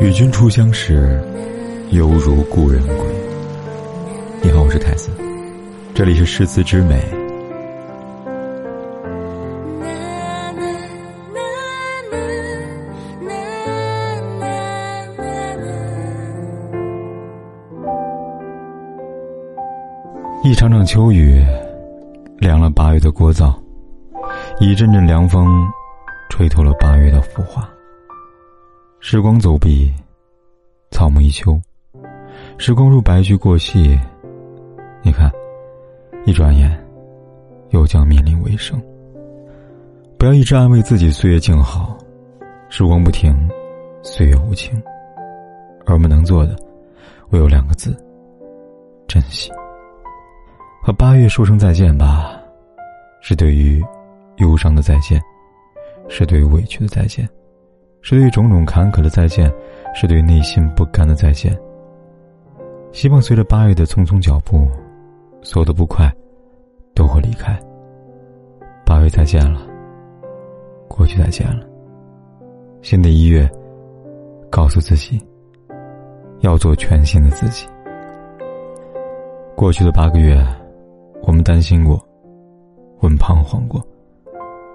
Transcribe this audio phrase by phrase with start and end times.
[0.00, 1.20] 与君初相识，
[1.90, 2.96] 犹如故人归。
[4.40, 5.10] 你好，我是凯斯，
[5.92, 7.02] 这里是诗词之美。
[20.44, 21.44] 一场场秋雨，
[22.38, 23.52] 凉了八月的聒噪；
[24.58, 25.46] 一阵阵凉风，
[26.28, 27.68] 吹透了八月的浮华。
[29.00, 29.92] 时光走笔，
[30.90, 31.60] 草木一秋，
[32.56, 33.98] 时光如白驹过隙。
[35.02, 35.30] 你看，
[36.24, 36.70] 一转眼，
[37.70, 38.80] 又将面临尾声。
[40.18, 41.98] 不要一直安慰自己岁月静好，
[42.70, 43.36] 时光不停，
[44.02, 44.82] 岁月无情。
[45.84, 46.56] 而我们能做的，
[47.30, 47.94] 唯有两个字：
[49.06, 49.52] 珍惜。
[50.82, 52.40] 和八月说声再见吧，
[53.20, 53.84] 是对于
[54.36, 55.20] 忧伤的再见，
[56.08, 57.28] 是对委屈的再见，
[58.02, 59.52] 是对种种坎坷的再见，
[59.94, 61.56] 是对内心不甘的再见。
[62.92, 64.68] 希望随着八月的匆匆脚步，
[65.42, 66.12] 所有的不快
[66.94, 67.58] 都会离开。
[68.84, 69.60] 八月再见了，
[70.88, 71.66] 过去再见了。
[72.82, 73.50] 新的一月，
[74.50, 75.20] 告诉自己，
[76.40, 77.66] 要做全新的自己。
[79.56, 80.44] 过去的八个月。
[81.26, 81.98] 我们担心过，
[83.00, 83.82] 我们彷徨过，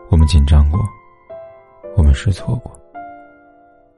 [0.09, 0.79] 我们紧张过，
[1.95, 2.71] 我们失措过。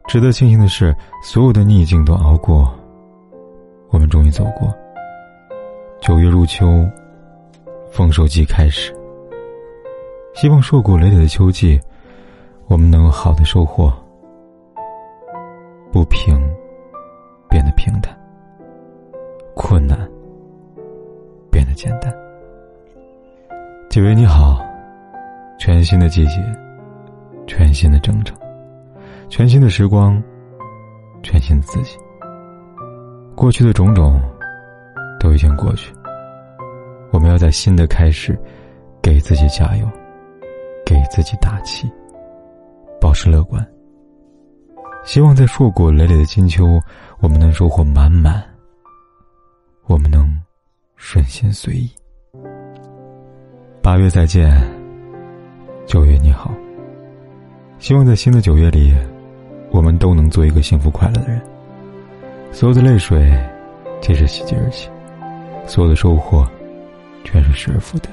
[0.07, 2.69] 值得庆幸的是，所有的逆境都熬过，
[3.89, 4.73] 我们终于走过。
[6.01, 6.85] 九月入秋，
[7.91, 8.93] 丰收季开始。
[10.33, 11.79] 希望硕果累累的秋季，
[12.67, 13.93] 我们能有好的收获。
[15.91, 16.39] 不平，
[17.49, 18.13] 变得平淡；
[19.55, 19.97] 困难，
[21.51, 22.13] 变得简单。
[23.89, 24.65] 九月你好，
[25.61, 26.41] 全新的季节，
[27.45, 28.35] 全新的征程，
[29.29, 30.19] 全新的时光，
[31.21, 31.95] 全新的自己。
[33.35, 34.19] 过去的种种
[35.19, 35.93] 都已经过去，
[37.11, 38.35] 我们要在新的开始，
[39.03, 39.87] 给自己加油，
[40.83, 41.87] 给自己打气，
[42.99, 43.63] 保持乐观。
[45.03, 46.81] 希望在硕果累累的金秋，
[47.19, 48.43] 我们能收获满满，
[49.85, 50.27] 我们能
[50.95, 51.87] 顺心随意。
[53.79, 54.51] 八月再见，
[55.91, 56.49] 九月你好。
[57.79, 58.95] 希望在新的九月里，
[59.71, 61.41] 我们都能做一个幸福快乐的人。
[62.53, 63.29] 所有的泪水，
[63.99, 64.89] 皆是喜极而泣；
[65.67, 66.47] 所有的收获，
[67.25, 68.07] 全是失而复得。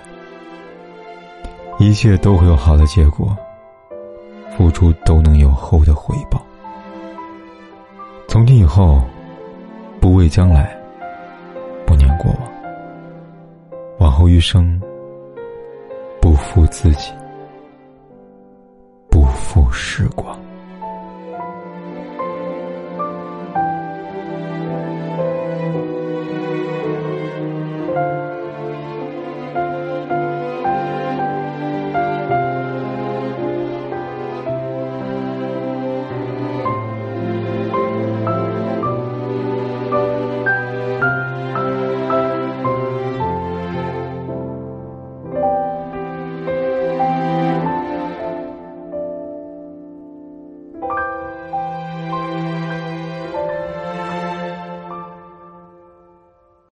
[1.78, 3.37] 一切都会有好的结果，
[4.56, 6.44] 付出都能有厚的回报。
[8.27, 9.00] 从今以后，
[10.00, 10.77] 不畏将来，
[11.87, 12.50] 不念过往，
[14.00, 14.83] 往后余生。
[16.21, 17.12] 不负自己，
[19.49, 20.48] 负时光。